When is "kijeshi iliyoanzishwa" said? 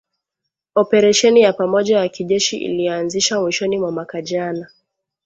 2.09-3.41